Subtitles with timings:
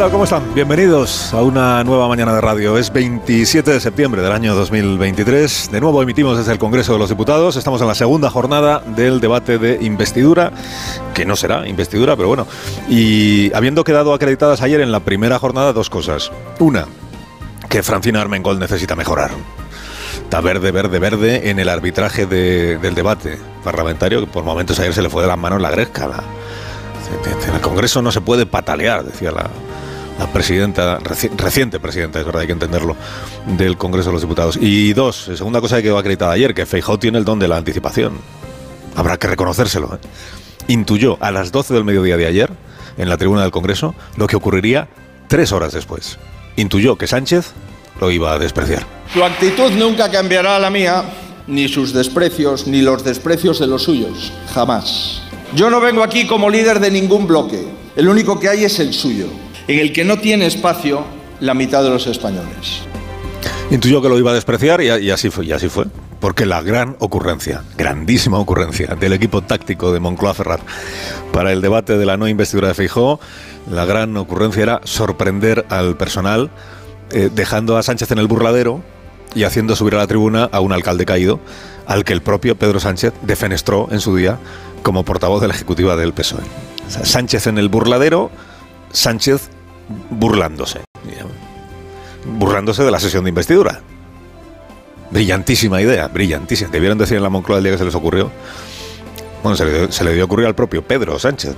[0.00, 0.10] Tal?
[0.10, 0.54] ¿Cómo están?
[0.54, 2.78] Bienvenidos a una nueva mañana de radio.
[2.78, 5.68] Es 27 de septiembre del año 2023.
[5.72, 7.56] De nuevo emitimos desde el Congreso de los Diputados.
[7.56, 10.52] Estamos en la segunda jornada del debate de investidura,
[11.12, 12.46] que no será investidura, pero bueno.
[12.88, 16.32] Y habiendo quedado acreditadas ayer en la primera jornada dos cosas.
[16.60, 16.86] Una,
[17.68, 19.32] que Francina Armengol necesita mejorar.
[20.22, 24.94] Está verde, verde, verde en el arbitraje de- del debate parlamentario, que por momentos ayer
[24.94, 26.08] se le fue de las manos la gresca.
[27.48, 29.50] en el Congreso no se puede patalear, decía la,
[30.20, 32.94] la presidenta, reci- reciente presidenta, es verdad, hay que entenderlo,
[33.56, 34.58] del Congreso de los Diputados.
[34.60, 37.56] Y dos, segunda cosa que quedó acreditada ayer, que Feijóo tiene el don de la
[37.56, 38.18] anticipación.
[38.94, 39.94] Habrá que reconocérselo.
[39.94, 40.06] ¿eh?
[40.68, 42.50] Intuyó a las 12 del mediodía de ayer,
[42.98, 44.88] en la tribuna del Congreso, lo que ocurriría
[45.26, 46.18] tres horas después.
[46.56, 47.52] Intuyó que Sánchez
[47.98, 48.84] lo iba a despreciar.
[49.14, 51.02] Su actitud nunca cambiará a la mía,
[51.46, 54.32] ni sus desprecios, ni los desprecios de los suyos.
[54.52, 55.22] Jamás.
[55.54, 57.66] Yo no vengo aquí como líder de ningún bloque.
[57.96, 59.26] El único que hay es el suyo,
[59.70, 61.04] en el que no tiene espacio
[61.38, 62.82] la mitad de los españoles.
[63.70, 65.86] Intuyó que lo iba a despreciar y, así fue.
[66.18, 70.60] Porque la gran ocurrencia, grandísima ocurrencia del equipo táctico de Moncloa Ferrar
[71.32, 73.20] para el debate de la no investidura de Feijóo,
[73.70, 76.50] la gran ocurrencia era sorprender al personal
[77.12, 78.82] eh, dejando a Sánchez en el burladero
[79.36, 81.38] y haciendo subir a la tribuna a un alcalde caído
[81.86, 84.38] al que el propio Pedro Sánchez defenestró en su día
[84.82, 86.42] como portavoz de la ejecutiva del PSOE.
[86.88, 88.30] O sea, Sánchez en el burladero,
[88.92, 89.48] Sánchez
[90.10, 90.80] burlándose.
[92.38, 93.80] burlándose de la sesión de investidura.
[95.10, 96.70] Brillantísima idea, brillantísima.
[96.70, 98.30] Debieron decir en la Moncloa el día que se les ocurrió.
[99.42, 101.54] Bueno, se le, dio- ocurrir al propio Pedro Sánchez.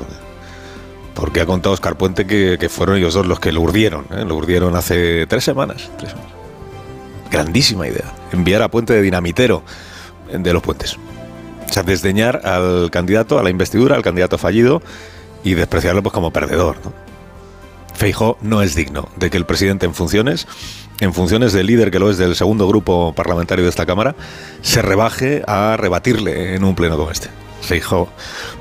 [1.15, 4.07] Porque, ha contado Oscar Puente que, fueron ellos dos los que lo urdieron.
[4.11, 4.25] ¿eh?
[4.27, 5.91] Lo urdieron hace tres semanas.
[5.99, 6.33] tres semanas.
[7.31, 8.13] Grandísima idea.
[8.33, 9.63] Enviar a Puente de dinamitero
[10.33, 10.97] de los puentes.
[11.69, 14.81] O sea, desdeñar al candidato, a la investidura, al candidato fallido
[15.45, 16.77] y despreciarlo pues como perdedor.
[16.85, 16.93] ¿no?
[17.95, 20.47] Feijó no es digno de que el presidente en funciones,
[21.01, 24.15] en funciones del líder que lo es del segundo grupo parlamentario de esta Cámara,
[24.61, 27.29] se rebaje a rebatirle en un pleno como este.
[27.61, 28.09] Feijó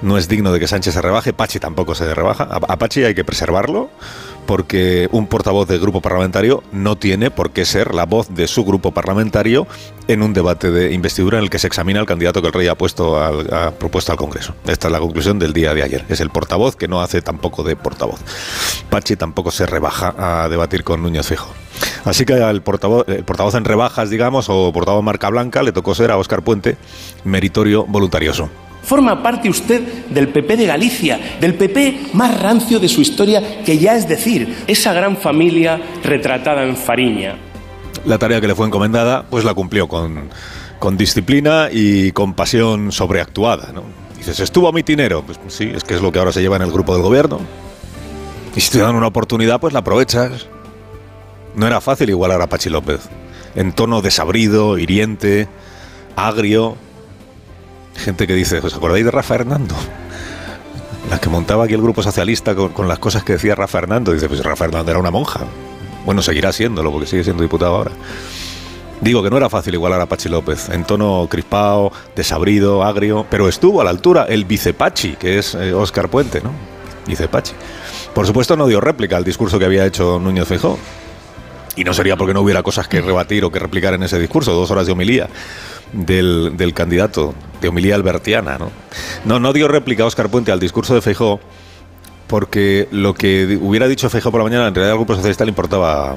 [0.01, 2.43] no es digno de que Sánchez se rebaje, Pachi tampoco se rebaja.
[2.43, 3.89] A, a Pachi hay que preservarlo
[4.51, 8.65] porque un portavoz del grupo parlamentario no tiene por qué ser la voz de su
[8.65, 9.65] grupo parlamentario
[10.09, 12.67] en un debate de investidura en el que se examina el candidato que el rey
[12.67, 14.53] ha, puesto al- propuesto al Congreso.
[14.67, 16.03] Esta es la conclusión del día de ayer.
[16.09, 18.19] Es el portavoz que no hace tampoco de portavoz.
[18.89, 21.47] Pachi tampoco se rebaja a debatir con Núñez Fijo.
[22.03, 25.95] Así que al portavoz, el portavoz en rebajas, digamos, o portavoz marca blanca, le tocó
[25.95, 26.75] ser a Óscar Puente,
[27.23, 28.49] meritorio voluntarioso.
[28.83, 33.77] Forma parte usted del PP de Galicia, del PP más rancio de su historia, que
[33.77, 37.35] ya es decir, esa gran familia retratada en Fariña.
[38.05, 40.29] La tarea que le fue encomendada, pues la cumplió con,
[40.79, 43.71] con disciplina y con pasión sobreactuada.
[43.71, 43.83] ¿no?
[44.17, 45.23] Dices, estuvo mitinero.
[45.23, 47.39] Pues sí, es que es lo que ahora se lleva en el grupo del gobierno.
[48.55, 50.47] Y si te dan una oportunidad, pues la aprovechas.
[51.55, 53.01] No era fácil igualar a Pachi López.
[53.55, 55.47] En tono desabrido, hiriente,
[56.15, 56.77] agrio.
[57.95, 59.75] Gente que dice, ¿os acordáis de Rafa Hernando?
[61.09, 64.13] La que montaba aquí el grupo socialista con, las cosas que decía Rafa Hernando.
[64.13, 65.41] Dice, pues Rafa Hernando era una monja.
[66.05, 67.91] Bueno, seguirá siéndolo porque sigue siendo diputado ahora.
[69.01, 73.49] Digo que no era fácil igualar a Pachi López, en tono crispado, desabrido, agrio, pero
[73.49, 76.51] estuvo a la altura el vicepachi, que es eh, Óscar Puente, ¿no?
[77.07, 77.53] Vicepachi.
[78.13, 80.77] Por supuesto no dio réplica al discurso que había hecho Núñez Feijóo.
[81.75, 84.53] Y no sería porque no hubiera cosas que rebatir o que replicar en ese discurso,
[84.53, 85.27] dos horas de homilía
[85.93, 89.39] del, del candidato, de homilía albertiana, ¿no?
[89.39, 91.39] No, dio réplica Óscar Puente al discurso de Feijóo
[92.27, 95.49] porque lo que hubiera dicho Feijóo por la mañana en realidad al Grupo Socialista le
[95.49, 96.15] importaba,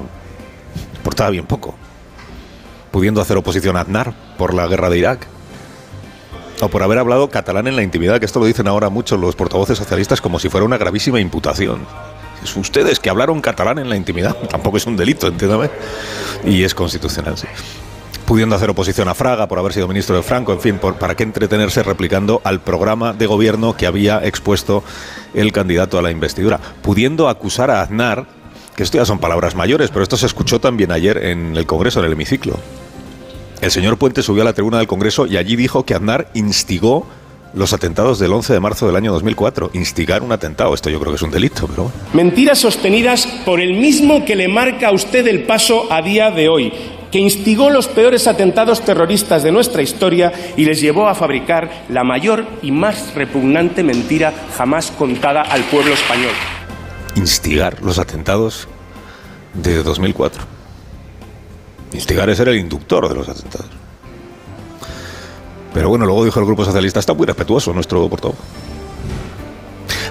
[0.97, 1.75] importaba bien poco
[2.95, 5.27] pudiendo hacer oposición a Aznar por la guerra de Irak.
[6.61, 9.35] O por haber hablado catalán en la intimidad, que esto lo dicen ahora muchos los
[9.35, 11.85] portavoces socialistas como si fuera una gravísima imputación.
[12.41, 14.33] Es ustedes que hablaron catalán en la intimidad.
[14.49, 15.69] Tampoco es un delito, entiéndame.
[16.45, 17.47] Y es constitucional, sí.
[18.25, 21.15] Pudiendo hacer oposición a Fraga por haber sido ministro de Franco, en fin, por, ¿para
[21.15, 24.83] qué entretenerse replicando al programa de gobierno que había expuesto
[25.35, 26.59] el candidato a la investidura?
[26.81, 28.25] Pudiendo acusar a Aznar,
[28.75, 31.99] que esto ya son palabras mayores, pero esto se escuchó también ayer en el Congreso,
[31.99, 32.57] en el hemiciclo.
[33.61, 37.05] El señor Puente subió a la tribuna del Congreso y allí dijo que Aznar instigó
[37.53, 39.69] los atentados del 11 de marzo del año 2004.
[39.73, 43.75] Instigar un atentado, esto yo creo que es un delito, pero Mentiras sostenidas por el
[43.75, 46.73] mismo que le marca a usted el paso a día de hoy
[47.15, 52.03] que instigó los peores atentados terroristas de nuestra historia y les llevó a fabricar la
[52.03, 56.33] mayor y más repugnante mentira jamás contada al pueblo español.
[57.15, 58.67] Instigar los atentados
[59.53, 60.43] de 2004.
[61.93, 63.71] Instigar es ser el inductor de los atentados.
[65.73, 68.35] Pero bueno, luego dijo el Grupo Socialista, está muy respetuoso nuestro portavoz.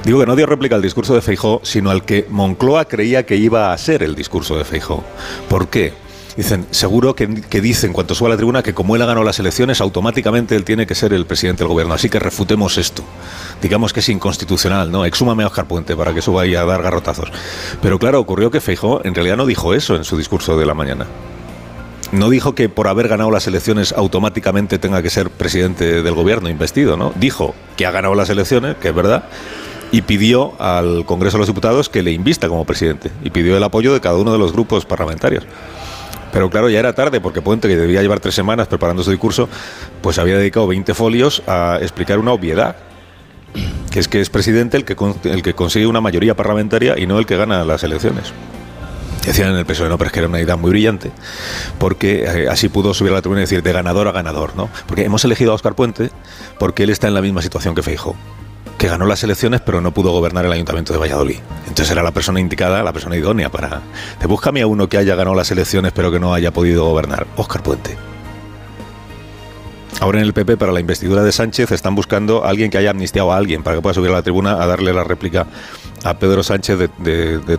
[0.06, 3.36] Digo que no dio réplica al discurso de Feijó, sino al que Moncloa creía que
[3.36, 5.04] iba a ser el discurso de Feijó.
[5.50, 6.03] ¿Por qué?
[6.36, 9.24] Dicen, seguro que, que dicen, cuando suba a la tribuna, que como él ha ganado
[9.24, 11.94] las elecciones, automáticamente él tiene que ser el presidente del gobierno.
[11.94, 13.04] Así que refutemos esto.
[13.62, 15.04] Digamos que es inconstitucional, ¿no?
[15.04, 17.30] Exúmame a Oscar Puente para que suba ahí a dar garrotazos.
[17.80, 20.74] Pero claro, ocurrió que Feijó en realidad no dijo eso en su discurso de la
[20.74, 21.06] mañana.
[22.12, 26.48] No dijo que por haber ganado las elecciones automáticamente tenga que ser presidente del gobierno
[26.48, 27.12] investido, ¿no?
[27.16, 29.24] Dijo que ha ganado las elecciones, que es verdad,
[29.90, 33.64] y pidió al Congreso de los Diputados que le invista como presidente y pidió el
[33.64, 35.44] apoyo de cada uno de los grupos parlamentarios.
[36.34, 39.48] Pero claro, ya era tarde porque Puente, que debía llevar tres semanas preparando su discurso,
[40.02, 42.74] pues había dedicado 20 folios a explicar una obviedad,
[43.92, 44.96] que es que es presidente el que,
[45.30, 48.32] el que consigue una mayoría parlamentaria y no el que gana las elecciones.
[49.24, 51.12] Decían en el PSOE, no, pero es que era una idea muy brillante,
[51.78, 54.68] porque eh, así pudo subir a la tribuna y decir de ganador a ganador, ¿no?
[54.88, 56.10] Porque hemos elegido a Oscar Puente
[56.58, 58.16] porque él está en la misma situación que Feijóo
[58.78, 61.38] que ganó las elecciones pero no pudo gobernar el ayuntamiento de Valladolid.
[61.66, 63.82] Entonces era la persona indicada, la persona idónea para...
[64.18, 67.26] Te búscame a uno que haya ganado las elecciones pero que no haya podido gobernar.
[67.36, 67.96] Oscar Puente.
[70.00, 72.90] Ahora en el PP para la investidura de Sánchez están buscando a alguien que haya
[72.90, 75.46] amnistiado a alguien para que pueda subir a la tribuna a darle la réplica
[76.02, 77.58] a Pedro Sánchez de, de, de.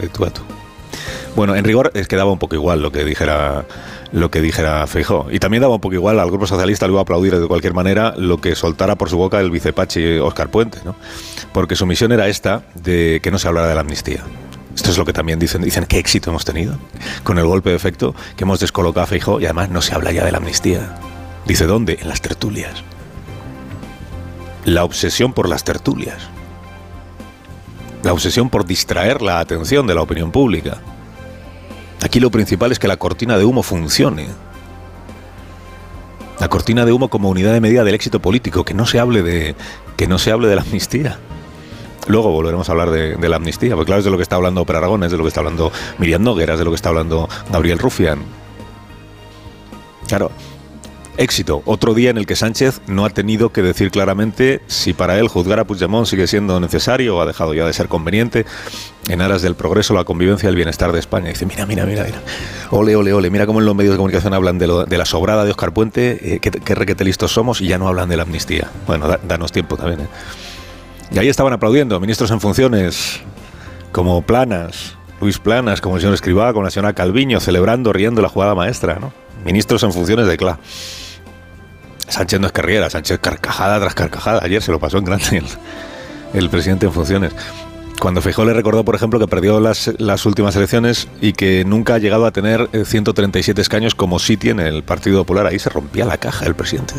[0.00, 0.59] De tú a tú.
[1.36, 3.64] Bueno, en rigor es que daba un poco igual lo que dijera
[4.12, 5.28] lo que dijera Feijó.
[5.30, 7.74] Y también daba un poco igual al Grupo Socialista, le iba a aplaudir de cualquier
[7.74, 10.96] manera lo que soltara por su boca el vicepachi Oscar Puente, ¿no?
[11.52, 14.24] Porque su misión era esta, de que no se hablara de la amnistía.
[14.74, 15.62] Esto es lo que también dicen.
[15.62, 16.76] Dicen qué éxito hemos tenido
[17.22, 20.12] con el golpe de efecto que hemos descolocado a Feijó y además no se habla
[20.12, 20.96] ya de la amnistía.
[21.46, 21.98] Dice, ¿dónde?
[22.00, 22.82] En las tertulias.
[24.64, 26.28] La obsesión por las tertulias.
[28.02, 30.78] La obsesión por distraer la atención de la opinión pública.
[32.02, 34.26] Aquí lo principal es que la cortina de humo funcione.
[36.38, 39.22] La cortina de humo como unidad de medida del éxito político, que no se hable
[39.22, 39.54] de,
[39.96, 41.18] que no se hable de la amnistía.
[42.06, 44.64] Luego volveremos a hablar de, la amnistía, porque claro, es de lo que está hablando
[44.64, 47.28] Per Aragón, es de lo que está hablando Miriam Nogueras, de lo que está hablando
[47.52, 48.20] Gabriel Rufián.
[50.08, 50.32] Claro,
[51.20, 51.62] éxito.
[51.66, 55.28] Otro día en el que Sánchez no ha tenido que decir claramente si para él
[55.28, 58.46] juzgar a Puigdemont sigue siendo necesario o ha dejado ya de ser conveniente
[59.08, 61.28] en aras del progreso, la convivencia y el bienestar de España.
[61.28, 62.22] dice, mira, mira, mira, mira.
[62.70, 63.28] Ole, ole, ole.
[63.28, 65.72] Mira cómo en los medios de comunicación hablan de, lo, de la sobrada de Oscar
[65.72, 68.70] Puente, eh, qué, qué requete listos somos y ya no hablan de la amnistía.
[68.86, 70.00] Bueno, da, danos tiempo también.
[70.00, 70.08] ¿eh?
[71.12, 73.20] Y ahí estaban aplaudiendo ministros en funciones
[73.92, 78.28] como Planas, Luis Planas, como el señor Escribá, como la señora Calviño, celebrando, riendo la
[78.28, 79.12] jugada maestra, ¿no?
[79.44, 80.58] Ministros en funciones de CLA.
[82.10, 84.40] Sánchez no es carriera, Sánchez carcajada tras carcajada.
[84.42, 85.42] Ayer se lo pasó en grande
[86.34, 87.32] el, presidente en funciones.
[88.00, 89.86] Cuando Feijóo le recordó, por ejemplo, que perdió las,
[90.26, 94.82] últimas elecciones y que nunca ha llegado a tener 137 escaños como sí tiene el
[94.82, 96.94] Partido Popular, ahí se rompía la caja el presidente.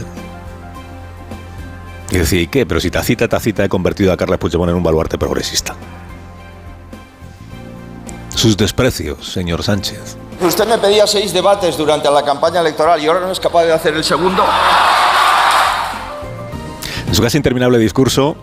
[2.11, 2.65] Y decía, ¿y qué?
[2.65, 5.75] Pero si Tacita, Tacita he convertido a Carles Puigdemont en un baluarte progresista.
[8.35, 10.17] Sus desprecios, señor Sánchez.
[10.41, 13.73] Usted me pedía seis debates durante la campaña electoral y ahora no es capaz de
[13.73, 14.43] hacer el segundo.
[17.07, 18.35] En su casi interminable discurso,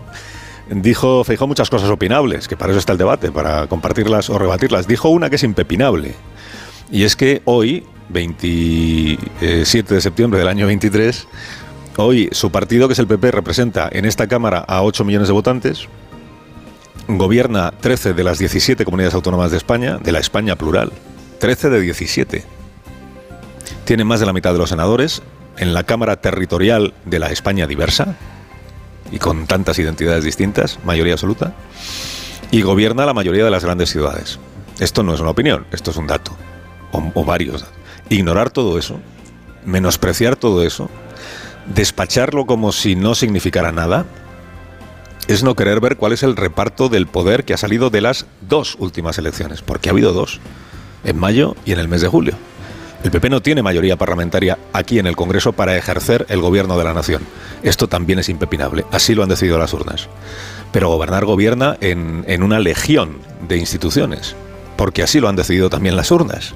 [0.69, 4.87] dijo Feijó muchas cosas opinables, que para eso está el debate, para compartirlas o rebatirlas.
[4.87, 6.15] Dijo una que es impepinable,
[6.89, 11.27] y es que hoy, 27 de septiembre del año 23,
[11.97, 15.33] hoy su partido, que es el PP, representa en esta Cámara a 8 millones de
[15.33, 15.89] votantes,
[17.09, 20.93] gobierna 13 de las 17 comunidades autónomas de España, de la España plural,
[21.39, 22.43] 13 de 17.
[23.85, 25.21] Tiene más de la mitad de los senadores
[25.57, 28.15] en la Cámara Territorial de la España diversa,
[29.11, 31.53] y con tantas identidades distintas, mayoría absoluta,
[32.51, 34.39] y gobierna la mayoría de las grandes ciudades.
[34.79, 36.31] Esto no es una opinión, esto es un dato,
[36.91, 37.65] o, varios.
[38.09, 38.99] Ignorar todo eso,
[39.65, 40.89] menospreciar todo eso,
[41.73, 44.05] despacharlo como si no significara nada,
[45.27, 48.25] es no querer ver cuál es el reparto del poder que ha salido de las
[48.41, 50.39] dos últimas elecciones, porque ha habido dos,
[51.03, 52.35] en mayo y en el mes de julio.
[53.03, 56.83] El PP no tiene mayoría parlamentaria aquí en el Congreso para ejercer el gobierno de
[56.83, 57.21] la nación.
[57.63, 58.85] Esto también es impepinable.
[58.91, 60.09] Así lo han decidido las urnas.
[60.73, 64.35] Pero gobernar gobierna en, en, una legión de instituciones,
[64.75, 66.53] porque así lo han decidido también las urnas.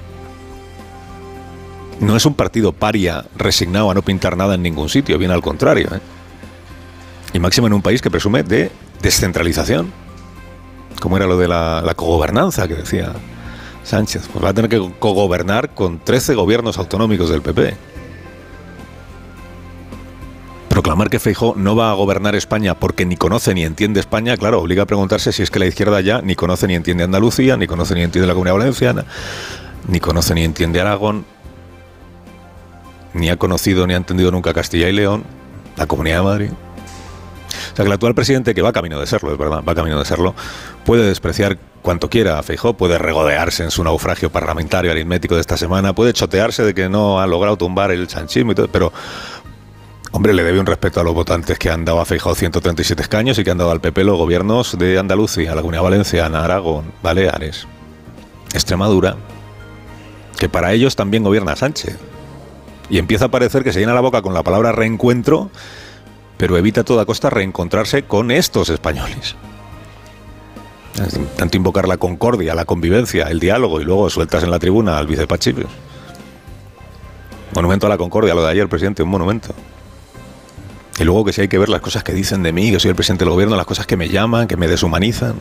[2.00, 5.42] No es un partido paria resignado a no pintar nada en ningún sitio, bien al
[5.42, 5.88] contrario.
[5.94, 6.00] ¿eh?
[7.32, 8.70] Y máximo en un país que presume de
[9.00, 9.92] descentralización.
[11.00, 13.12] Como era lo de la, la cogobernanza que decía
[13.84, 14.28] Sánchez.
[14.32, 17.76] Pues va a tener que cogobernar con 13 gobiernos autonómicos del PP.
[20.68, 24.60] Proclamar que Feijó no va a gobernar España porque ni conoce ni entiende España, claro,
[24.60, 27.68] obliga a preguntarse si es que la izquierda ya ni conoce ni entiende Andalucía, ni
[27.68, 29.04] conoce ni entiende la Comunidad Valenciana,
[29.86, 31.26] ni conoce ni entiende Aragón,
[33.12, 35.22] ni ha conocido ni ha entendido nunca Castilla y León,
[35.76, 36.50] la Comunidad de Madrid.
[37.74, 39.98] O sea que el actual presidente, que va camino de serlo, es verdad, va camino
[39.98, 40.32] de serlo,
[40.84, 45.56] puede despreciar cuanto quiera a Feijó, puede regodearse en su naufragio parlamentario aritmético de esta
[45.56, 48.92] semana, puede chotearse de que no ha logrado tumbar el chanchismo y todo, pero
[50.12, 53.36] Hombre, le debe un respeto a los votantes que han dado a Feijóo 137 escaños
[53.36, 57.66] y que han dado al PP los gobiernos de Andalucía, la Comunidad Valenciana, Aragón, Baleares,
[58.52, 59.16] Extremadura,
[60.38, 61.98] que para ellos también gobierna Sánchez.
[62.88, 65.50] Y empieza a parecer que se llena la boca con la palabra reencuentro,
[66.36, 69.36] pero evita a toda costa reencontrarse con estos españoles.
[71.36, 75.06] Tanto invocar la concordia, la convivencia, el diálogo y luego sueltas en la tribuna al
[75.06, 75.66] vicepachipio.
[77.54, 79.54] Monumento a la concordia, lo de ayer, presidente, un monumento.
[80.98, 82.90] Y luego que si hay que ver las cosas que dicen de mí, que soy
[82.90, 85.34] el presidente del gobierno, las cosas que me llaman, que me deshumanizan.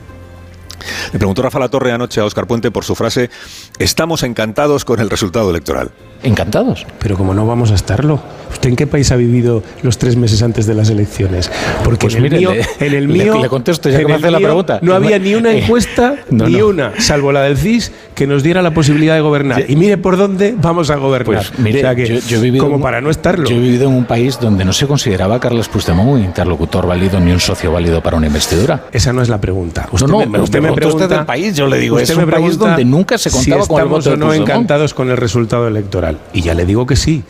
[1.12, 3.30] Le preguntó Rafa La Torre anoche a Oscar Puente por su frase,
[3.78, 5.92] estamos encantados con el resultado electoral.
[6.24, 6.86] ¿Encantados?
[7.00, 8.20] Pero como no vamos a estarlo.
[8.52, 11.52] ¿Usted en qué país ha vivido los tres meses antes de las elecciones?
[11.84, 13.42] Porque Pues en, el mire, mío, le- en el le- mío...
[13.42, 14.78] le contesto ya que me hace la pregunta.
[14.84, 16.68] No había ni una Eh, encuesta, no, ni no.
[16.68, 19.66] una, salvo la del CIS, que nos diera la posibilidad de gobernar.
[19.68, 21.26] Y mire por dónde vamos a gobernar.
[21.26, 23.50] Pues mire, o sea que, yo, yo he vivido como para no estarlo.
[23.50, 26.86] Yo he vivido en un país donde no se consideraba a Carles Puigdemont un interlocutor
[26.86, 28.84] válido ni un socio válido para una investidura.
[28.92, 29.90] Esa no es la pregunta.
[29.92, 32.18] Usted no, me, me usted me pregunta usted del país, yo le digo, usted es
[32.18, 34.94] me un país pregunta donde nunca se contaba si con el voto o no encantados
[34.94, 36.13] con el resultado electoral.
[36.34, 37.24] Y ya le digo que sí.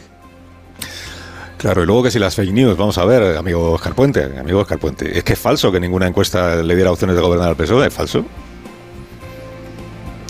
[1.57, 4.59] Claro, y luego que si las fake news, vamos a ver, amigo Oscar Puente, amigo
[4.59, 7.55] Oscar Puente, es que es falso que ninguna encuesta le diera opciones de gobernar al
[7.55, 8.25] PSOE, es falso.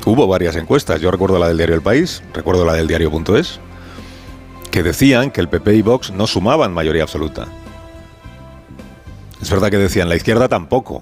[0.06, 3.60] Hubo varias encuestas, yo recuerdo la del diario El País, recuerdo la del diario.es,
[4.70, 7.48] que decían que el PP y Vox no sumaban mayoría absoluta.
[9.42, 11.02] Es verdad que decían la izquierda tampoco,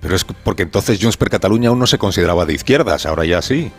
[0.00, 3.42] pero es porque entonces Junts per Catalunya aún no se consideraba de izquierdas, ahora ya
[3.42, 3.70] sí.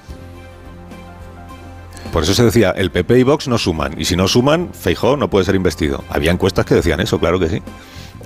[2.17, 5.17] Por eso se decía, el PP y Vox no suman, y si no suman, Feijó
[5.17, 6.03] no puede ser investido.
[6.09, 7.61] Había encuestas que decían eso, claro que sí.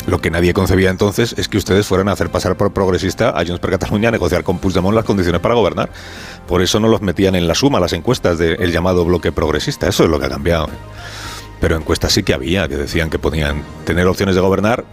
[0.08, 3.46] Lo que nadie concebía entonces es que ustedes fueran a hacer pasar por progresista a
[3.46, 5.90] Junts per Catalunya a negociar con Puigdemont las condiciones para gobernar.
[6.48, 9.90] Por eso no los metían en la suma las encuestas del llamado bloque progresista.
[9.90, 10.70] Eso es lo que ha cambiado.
[11.60, 14.86] Pero encuestas sí que había, que decían que podían tener opciones de gobernar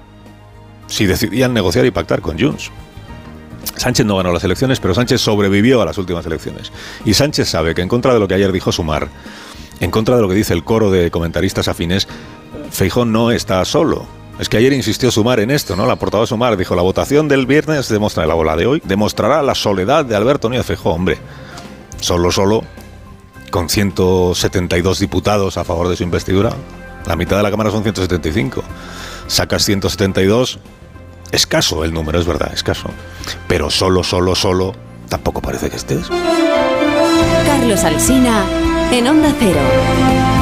[0.88, 2.72] si decidían negociar y pactar con Junts.
[3.76, 6.72] Sánchez no ganó las elecciones, pero Sánchez sobrevivió a las últimas elecciones.
[7.04, 9.08] Y Sánchez sabe que en contra de lo que ayer dijo Sumar,
[9.80, 12.08] en contra de lo que dice el coro de comentaristas afines,
[12.70, 14.06] Feijón no está solo.
[14.38, 15.86] Es que ayer insistió Sumar en esto, ¿no?
[15.86, 19.54] La portavoz Sumar dijo, la votación del viernes demuestra, la bola de hoy, demostrará la
[19.54, 20.90] soledad de Alberto Núñez Feijó.
[20.90, 21.18] Hombre,
[22.00, 22.62] solo, solo,
[23.50, 26.52] con 172 diputados a favor de su investidura,
[27.06, 28.62] la mitad de la Cámara son 175.
[29.26, 30.58] Sacas 172,
[31.32, 32.90] escaso el número, es verdad, escaso.
[33.46, 34.74] Pero solo, solo, solo,
[35.08, 36.08] tampoco parece que estés.
[37.46, 38.44] Carlos Alsina
[38.92, 40.37] en Onda Cero.